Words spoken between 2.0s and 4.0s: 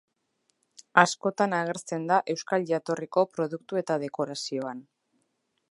da euskal jatorriko produktu eta